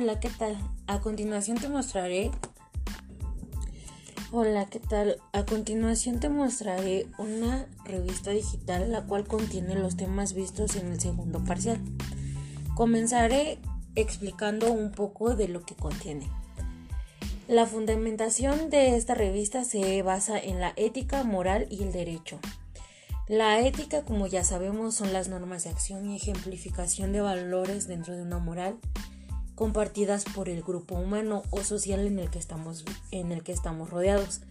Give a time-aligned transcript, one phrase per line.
[0.00, 0.56] Hola, ¿qué tal?
[0.86, 2.30] A continuación te mostraré...
[4.30, 5.16] Hola, ¿qué tal?
[5.32, 11.00] A continuación te mostraré una revista digital la cual contiene los temas vistos en el
[11.00, 11.80] segundo parcial.
[12.76, 13.58] Comenzaré
[13.96, 16.30] explicando un poco de lo que contiene.
[17.48, 22.38] La fundamentación de esta revista se basa en la ética, moral y el derecho.
[23.26, 28.14] La ética, como ya sabemos, son las normas de acción y ejemplificación de valores dentro
[28.14, 28.78] de una moral
[29.58, 33.90] compartidas por el grupo humano o social en el que estamos, en el que estamos
[33.90, 34.42] rodeados.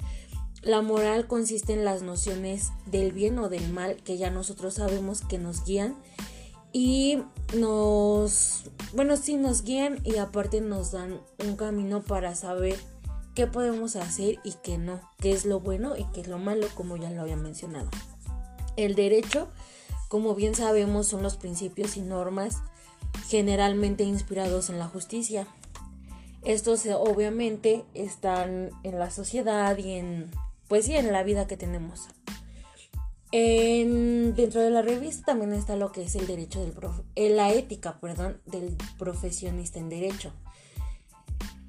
[0.63, 5.21] La moral consiste en las nociones del bien o del mal que ya nosotros sabemos
[5.21, 5.95] que nos guían
[6.73, 7.23] y
[7.55, 12.77] nos, bueno, sí nos guían y aparte nos dan un camino para saber
[13.33, 16.67] qué podemos hacer y qué no, qué es lo bueno y qué es lo malo,
[16.75, 17.89] como ya lo había mencionado.
[18.75, 19.47] El derecho,
[20.09, 22.57] como bien sabemos, son los principios y normas
[23.29, 25.47] generalmente inspirados en la justicia.
[26.43, 30.31] Estos obviamente están en la sociedad y en
[30.67, 32.07] pues sí, en la vida que tenemos.
[33.31, 36.73] dentro de la revista también está lo que es el derecho del
[37.15, 40.31] eh, la ética, perdón, del profesionista en derecho.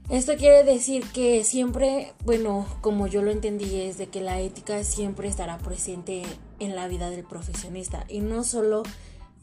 [0.08, 4.82] Esto quiere decir que siempre, bueno, como yo lo entendí, es de que la ética
[4.82, 6.22] siempre estará presente
[6.60, 8.84] en la vida del profesionista y no solo,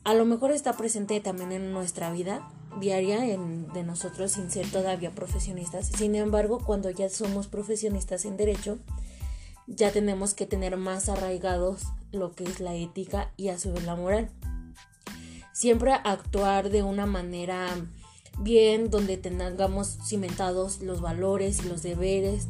[0.06, 2.48] a lo mejor está presente también en nuestra vida
[2.80, 5.88] diaria de nosotros sin ser todavía profesionistas.
[5.88, 8.78] Sin embargo, cuando ya somos profesionistas en derecho,
[9.66, 13.84] ya tenemos que tener más arraigados lo que es la ética y a su vez
[13.84, 14.30] la moral.
[15.54, 17.68] Siempre actuar de una manera
[18.38, 22.48] bien, donde tengamos cimentados los valores y los deberes,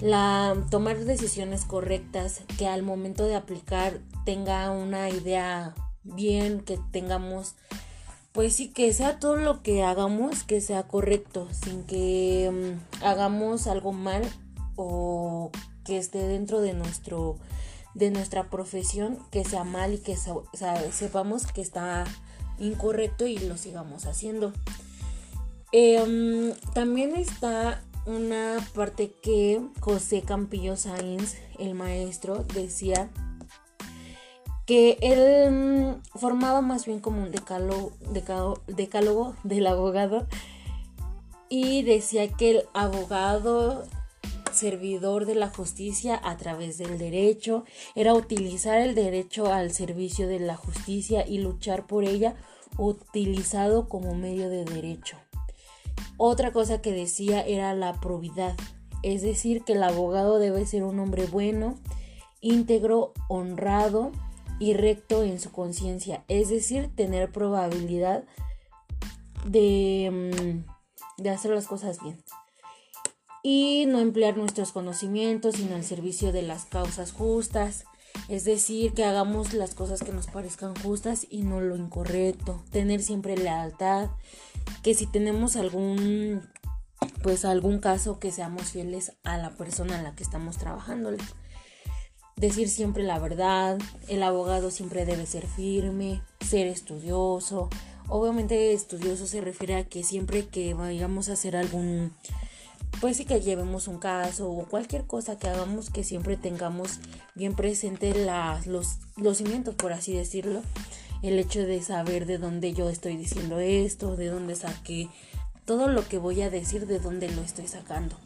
[0.00, 7.54] la tomar decisiones correctas, que al momento de aplicar tenga una idea bien, que tengamos
[8.32, 13.68] pues sí que sea todo lo que hagamos que sea correcto, sin que mm, hagamos
[13.68, 14.22] algo mal
[14.74, 15.52] o
[15.84, 17.36] que esté dentro de nuestro
[17.94, 20.16] de nuestra profesión que sea mal y que
[20.90, 22.04] sepamos que está
[22.58, 24.52] incorrecto y lo sigamos haciendo.
[25.70, 33.10] Em, también está una parte que José Campillo Sainz, el maestro, decía
[34.66, 37.92] que él mm, formaba más bien como un decálogo,
[38.66, 40.26] decálogo del abogado
[41.48, 43.84] y decía que el abogado
[44.52, 47.64] servidor de la justicia a través del derecho
[47.94, 52.36] era utilizar el derecho al servicio de la justicia y luchar por ella
[52.78, 55.16] utilizado como medio de derecho.
[56.16, 58.56] Otra cosa que decía era la probidad,
[59.02, 61.76] es decir, que el abogado debe ser un hombre bueno,
[62.40, 64.12] íntegro, honrado
[64.58, 68.24] y recto en su conciencia, es decir, tener probabilidad
[69.46, 72.18] de, mm, de hacer las cosas bien
[73.44, 77.84] y no emplear nuestros conocimientos sino al servicio de las causas justas.
[78.28, 82.64] Es decir, que hagamos las cosas que nos parezcan justas y no lo incorrecto.
[82.70, 84.08] Tener siempre lealtad,
[84.82, 86.48] que si tenemos algún
[87.22, 91.10] pues algún caso que seamos fieles a la persona en la que estamos trabajando.
[92.36, 93.78] Decir siempre la verdad,
[94.08, 97.70] el abogado siempre debe ser firme, ser estudioso.
[98.08, 102.12] Obviamente estudioso se refiere a que siempre que vayamos a hacer algún
[103.00, 107.00] pues sí que llevemos un caso o cualquier cosa que hagamos que siempre tengamos
[107.34, 108.14] bien presente
[108.66, 110.62] los, los cimientos por así decirlo
[111.24, 115.08] el hecho de saber de dónde yo estoy diciendo esto, de dónde saqué
[115.64, 118.16] todo lo que voy a decir, de dónde lo estoy sacando.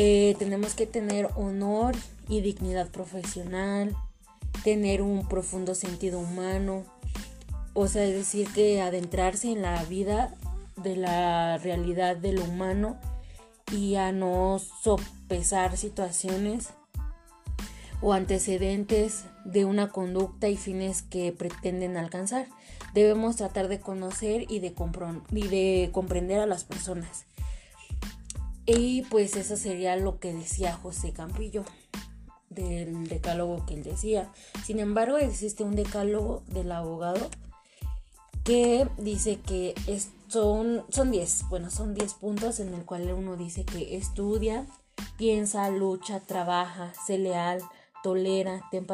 [0.00, 1.96] Eh, tenemos que tener honor
[2.28, 3.96] y dignidad profesional,
[4.62, 6.84] tener un profundo sentido humano,
[7.74, 10.36] o sea, es decir, que adentrarse en la vida
[10.76, 12.96] de la realidad de lo humano
[13.72, 16.68] y a no sopesar situaciones
[18.00, 22.46] o antecedentes de una conducta y fines que pretenden alcanzar.
[22.94, 24.76] Debemos tratar de conocer y de,
[25.32, 27.26] y de comprender a las personas.
[28.70, 31.64] Y pues eso sería lo que decía José Campillo
[32.50, 34.30] del decálogo que él decía.
[34.62, 37.30] Sin embargo, existe un decálogo del abogado
[38.44, 39.74] que dice que
[40.28, 44.66] son 10, bueno, son 10 puntos en el cual uno dice que estudia,
[45.16, 47.62] piensa, lucha, trabaja, sé leal,
[48.02, 48.84] tolera, ten,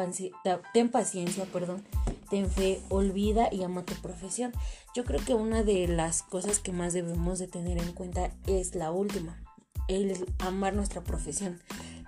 [0.89, 1.83] paciencia, perdón,
[2.29, 4.53] ten fe, olvida y ama tu profesión.
[4.95, 8.73] Yo creo que una de las cosas que más debemos de tener en cuenta es
[8.75, 9.37] la última,
[9.87, 11.59] el amar nuestra profesión,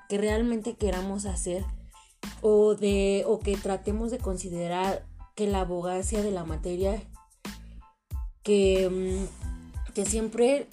[0.09, 1.65] que realmente queramos hacer
[2.41, 7.01] o de o que tratemos de considerar que la abogacía de la materia
[8.43, 10.67] que, mm, que siempre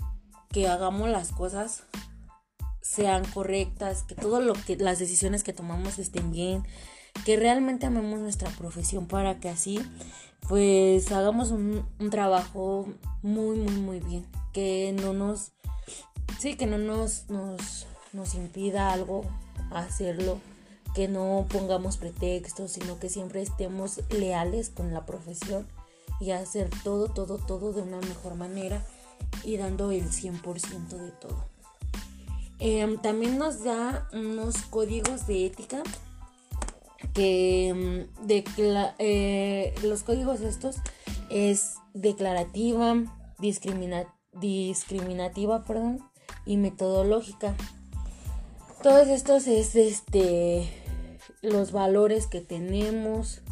[0.50, 1.82] que hagamos las cosas
[2.80, 6.62] sean correctas, que todo lo que las decisiones que tomamos estén bien,
[7.24, 9.80] que realmente amemos nuestra profesión para que así
[10.48, 12.86] pues hagamos un, un trabajo
[13.22, 15.52] muy muy muy bien, que no nos
[16.38, 19.24] sí, que no nos nos nos impida algo
[19.74, 20.38] hacerlo,
[20.94, 25.66] que no pongamos pretextos, sino que siempre estemos leales con la profesión
[26.20, 28.80] y hacer todo, todo, todo de una mejor manera
[29.42, 31.44] y dando el 100% de todo.
[32.60, 35.82] Em, también nos da unos códigos de ética
[37.12, 38.06] que em,
[38.98, 40.76] eh, los códigos estos
[41.30, 42.94] es declarativa,
[43.38, 46.00] discriminativa perdón,
[46.46, 47.54] y metodológica.
[48.82, 50.68] Todos estos es este
[51.42, 53.42] los valores que tenemos,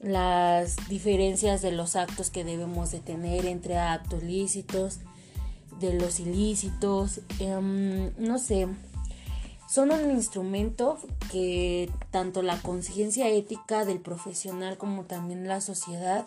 [0.00, 5.00] las diferencias de los actos que debemos de tener entre actos lícitos,
[5.78, 8.68] de los ilícitos, em, no sé,
[9.68, 10.98] son un instrumento
[11.30, 16.26] que tanto la conciencia ética del profesional como también la sociedad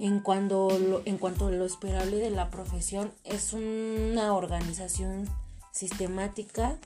[0.00, 5.28] en, cuando en cuanto a lo esperable de la profesión es una organización
[5.72, 6.76] sistemática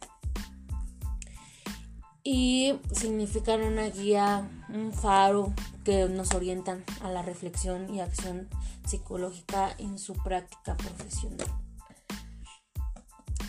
[2.22, 5.52] y significan una guía, un faro
[5.84, 8.48] que nos orientan a la reflexión y acción
[8.86, 11.46] psicológica en su práctica profesional.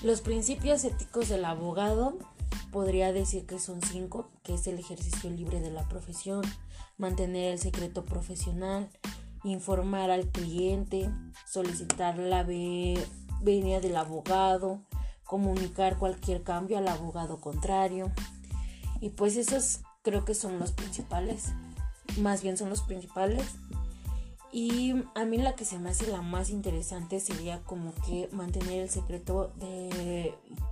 [0.03, 2.17] Los principios éticos del abogado
[2.71, 6.41] podría decir que son cinco, que es el ejercicio libre de la profesión,
[6.97, 8.89] mantener el secreto profesional,
[9.43, 11.09] informar al cliente,
[11.45, 14.81] solicitar la venia del abogado,
[15.23, 18.11] comunicar cualquier cambio al abogado contrario,
[18.99, 21.53] y pues esos creo que son los principales.
[22.19, 23.43] Más bien son los principales.
[24.51, 28.81] Y a mí la que se me hace la más interesante sería como que mantener
[28.81, 29.51] el secreto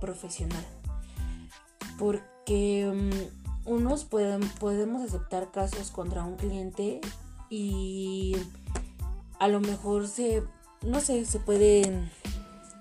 [0.00, 0.64] profesional.
[1.98, 7.00] Porque mm, unos pueden, podemos aceptar casos contra un cliente
[7.48, 8.36] y
[9.40, 10.44] a lo mejor se,
[10.82, 12.10] no sé, se pueden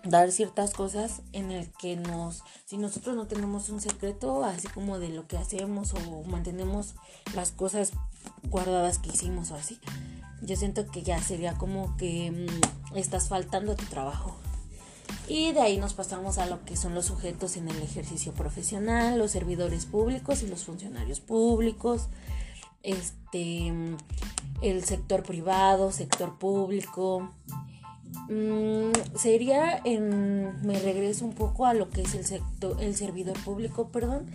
[0.04, 4.98] dar ciertas cosas en el que nos si nosotros no tenemos un secreto así como
[4.98, 6.96] de lo que hacemos o mantenemos
[7.36, 7.92] las cosas
[8.44, 9.78] guardadas que hicimos o así
[10.42, 14.36] yo siento que ya sería como que mm, estás faltando a tu trabajo.
[15.28, 19.20] Y de ahí nos pasamos a lo que son los sujetos en el ejercicio profesional
[19.20, 22.08] los servidores públicos y los funcionarios públicos.
[22.82, 23.72] Este
[24.62, 27.30] el sector privado sector público
[28.28, 33.38] Mm, sería en me regreso un poco a lo que es el sector el servidor
[33.44, 34.28] público perdón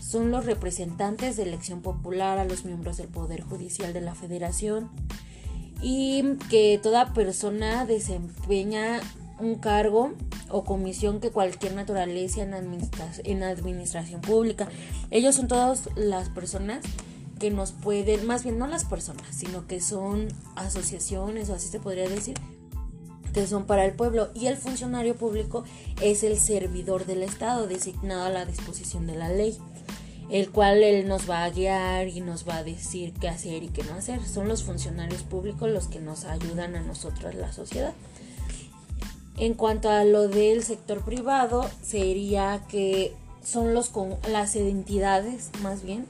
[0.00, 4.90] son los representantes de elección popular a los miembros del poder judicial de la federación
[5.82, 9.00] y que toda persona desempeña
[9.38, 10.12] un cargo
[10.48, 12.54] o comisión que cualquier naturaleza en,
[13.24, 14.68] en administración pública.
[15.10, 16.84] Ellos son todas las personas
[17.42, 21.80] que nos pueden, más bien no las personas, sino que son asociaciones o así se
[21.80, 22.36] podría decir,
[23.34, 25.64] que son para el pueblo y el funcionario público
[26.00, 29.58] es el servidor del Estado designado a la disposición de la ley,
[30.30, 33.70] el cual él nos va a guiar y nos va a decir qué hacer y
[33.70, 34.24] qué no hacer.
[34.24, 37.92] Son los funcionarios públicos los que nos ayudan a nosotros, la sociedad.
[39.36, 45.82] En cuanto a lo del sector privado, sería que son los con las entidades, más
[45.82, 46.06] bien,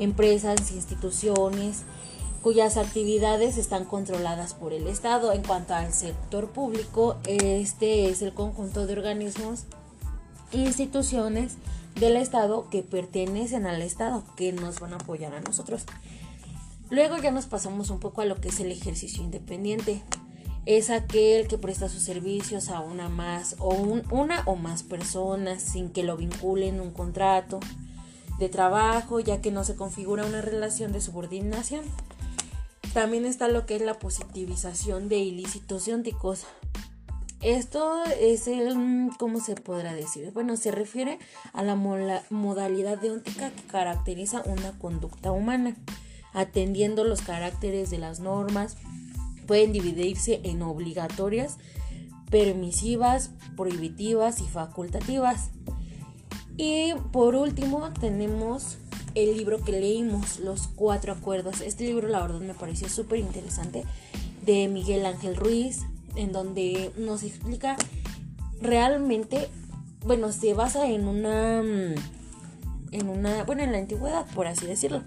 [0.00, 1.82] empresas, instituciones,
[2.42, 5.32] cuyas actividades están controladas por el Estado.
[5.32, 9.64] En cuanto al sector público, este es el conjunto de organismos
[10.52, 11.54] e instituciones
[11.94, 15.84] del Estado que pertenecen al Estado, que nos van a apoyar a nosotros.
[16.88, 20.02] Luego ya nos pasamos un poco a lo que es el ejercicio independiente.
[20.66, 25.90] Es aquel que presta sus servicios a una más o una o más personas sin
[25.90, 27.60] que lo vinculen un contrato
[28.40, 31.84] de trabajo, ya que no se configura una relación de subordinación.
[32.94, 36.44] También está lo que es la positivización de ilícitos énticos.
[37.42, 40.30] Esto es el, mm, ¿cómo se podrá decir?
[40.32, 41.18] Bueno, se refiere
[41.52, 45.76] a la modalidad deóntica que caracteriza una conducta humana,
[46.32, 48.76] atendiendo los caracteres de las normas.
[49.46, 51.58] Pueden dividirse en obligatorias,
[52.30, 55.50] permisivas, prohibitivas y facultativas.
[56.56, 58.78] Y por último tenemos
[59.14, 61.60] el libro que leímos, Los Cuatro Acuerdos.
[61.60, 63.84] Este libro la verdad me pareció súper interesante
[64.44, 65.80] de Miguel Ángel Ruiz,
[66.16, 67.76] en donde nos explica
[68.60, 69.48] realmente,
[70.04, 71.94] bueno, se basa en una, mm,
[72.92, 75.02] en una, bueno, en la antigüedad, por así decirlo.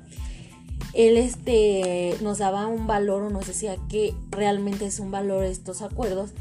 [0.93, 5.81] Él este, nos daba un valor o nos decía que realmente es un valor estos
[5.81, 6.31] acuerdos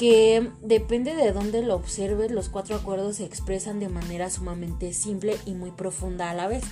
[0.00, 5.36] que depende de dónde lo observes, los cuatro acuerdos se expresan de manera sumamente simple
[5.44, 6.64] y muy profunda a la vez.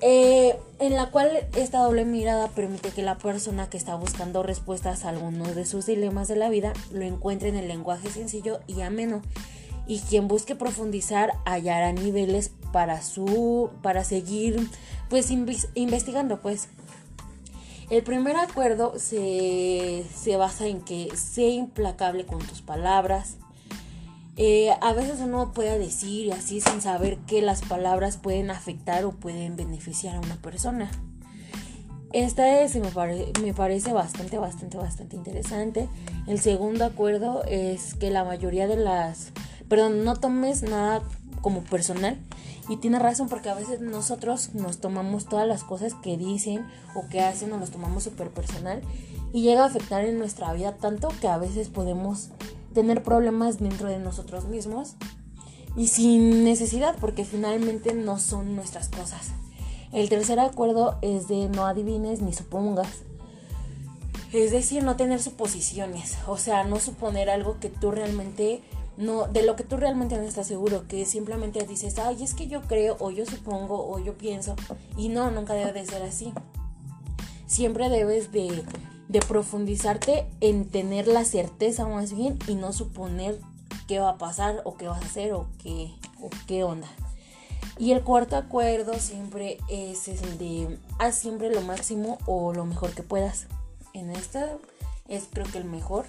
[0.00, 5.04] Eh, en la cual esta doble mirada permite que la persona que está buscando respuestas
[5.04, 8.80] a algunos de sus dilemas de la vida lo encuentre en el lenguaje sencillo y
[8.82, 9.22] ameno
[9.88, 14.70] y quien busque profundizar hallará niveles para su para seguir
[15.08, 16.68] pues investigando pues
[17.90, 23.36] el primer acuerdo se, se basa en que sea implacable con tus palabras
[24.42, 29.12] eh, a veces uno puede decir así sin saber que las palabras pueden afectar o
[29.12, 30.90] pueden beneficiar a una persona.
[32.14, 35.88] Esta es, me parece bastante, bastante, bastante interesante.
[36.26, 39.32] El segundo acuerdo es que la mayoría de las...
[39.68, 41.02] Perdón, no tomes nada
[41.42, 42.18] como personal.
[42.68, 47.08] Y tiene razón porque a veces nosotros nos tomamos todas las cosas que dicen o
[47.08, 48.82] que hacen, nos las tomamos súper personal.
[49.32, 52.30] Y llega a afectar en nuestra vida tanto que a veces podemos
[52.74, 54.94] tener problemas dentro de nosotros mismos
[55.76, 59.32] y sin necesidad porque finalmente no son nuestras cosas.
[59.92, 63.02] El tercer acuerdo es de no adivines ni supongas.
[64.32, 68.62] Es decir, no tener suposiciones, o sea, no suponer algo que tú realmente
[68.96, 72.46] no de lo que tú realmente no estás seguro, que simplemente dices, "Ay, es que
[72.46, 74.56] yo creo o yo supongo o yo pienso"
[74.96, 76.32] y no, nunca debe de ser así.
[77.46, 78.64] Siempre debes de
[79.10, 83.40] de profundizarte en tener la certeza más bien y no suponer
[83.88, 85.90] qué va a pasar o qué vas a hacer o qué,
[86.22, 86.86] o qué onda.
[87.76, 92.92] Y el cuarto acuerdo siempre es el de haz siempre lo máximo o lo mejor
[92.92, 93.48] que puedas.
[93.94, 94.58] En esta
[95.08, 96.06] es creo que el mejor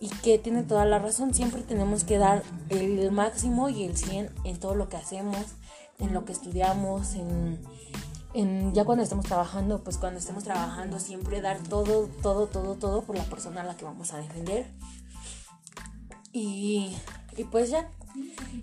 [0.00, 1.34] y que tiene toda la razón.
[1.34, 5.44] Siempre tenemos que dar el máximo y el 100 en todo lo que hacemos,
[5.98, 7.58] en lo que estudiamos, en
[8.74, 13.16] ya cuando estemos trabajando, pues cuando estemos trabajando siempre dar todo, todo, todo, todo por
[13.16, 14.66] la persona a la que vamos a defender.
[16.32, 16.94] Y,
[17.34, 17.90] y pues ya,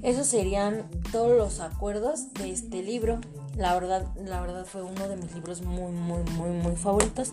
[0.03, 3.19] esos serían todos los acuerdos de este libro.
[3.55, 7.31] La verdad, la verdad fue uno de mis libros muy, muy, muy, muy favoritos.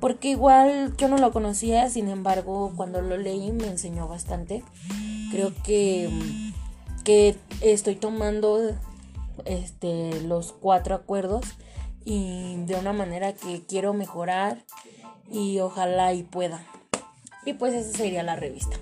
[0.00, 4.62] Porque igual yo no lo conocía, sin embargo, cuando lo leí me enseñó bastante.
[5.30, 6.10] Creo que,
[7.02, 8.74] que estoy tomando
[9.46, 11.44] este, los cuatro acuerdos
[12.04, 14.62] y de una manera que quiero mejorar
[15.30, 16.64] y ojalá y pueda.
[17.46, 18.76] Y pues esa sería la revista.